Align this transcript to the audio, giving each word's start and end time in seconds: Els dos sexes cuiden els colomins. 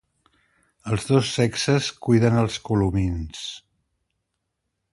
Els 0.93 1.03
dos 1.09 1.33
sexes 1.39 1.89
cuiden 2.07 2.39
els 2.45 2.57
colomins. 2.71 3.45